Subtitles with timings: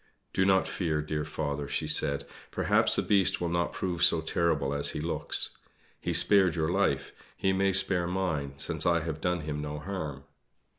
[0.33, 4.73] "Do not fear, dear father," she said, "perhaps the Beast will not prove so terrible
[4.73, 5.51] as he looks.
[5.99, 10.23] He spared your life; he may spare mine, since I have done him no harm."